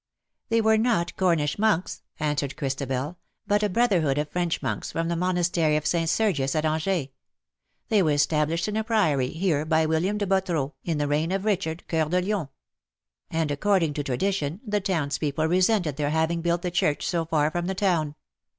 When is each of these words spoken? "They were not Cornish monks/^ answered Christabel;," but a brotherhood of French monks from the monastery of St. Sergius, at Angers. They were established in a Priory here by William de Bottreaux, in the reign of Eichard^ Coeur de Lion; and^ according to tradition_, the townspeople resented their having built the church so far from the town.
"They 0.49 0.61
were 0.61 0.79
not 0.79 1.15
Cornish 1.15 1.57
monks/^ 1.57 2.01
answered 2.19 2.57
Christabel;," 2.57 3.19
but 3.45 3.61
a 3.61 3.69
brotherhood 3.69 4.17
of 4.17 4.31
French 4.31 4.59
monks 4.63 4.91
from 4.91 5.09
the 5.09 5.15
monastery 5.15 5.75
of 5.75 5.85
St. 5.85 6.09
Sergius, 6.09 6.55
at 6.55 6.65
Angers. 6.65 7.09
They 7.89 8.01
were 8.01 8.09
established 8.09 8.67
in 8.67 8.75
a 8.77 8.83
Priory 8.83 9.27
here 9.29 9.63
by 9.63 9.85
William 9.85 10.17
de 10.17 10.25
Bottreaux, 10.25 10.73
in 10.83 10.97
the 10.97 11.07
reign 11.07 11.31
of 11.31 11.43
Eichard^ 11.43 11.81
Coeur 11.87 12.05
de 12.09 12.19
Lion; 12.19 12.49
and^ 13.31 13.51
according 13.51 13.93
to 13.93 14.03
tradition_, 14.03 14.59
the 14.65 14.81
townspeople 14.81 15.45
resented 15.45 15.97
their 15.97 16.09
having 16.09 16.41
built 16.41 16.63
the 16.63 16.71
church 16.71 17.07
so 17.07 17.23
far 17.25 17.51
from 17.51 17.67
the 17.67 17.75
town. 17.75 18.15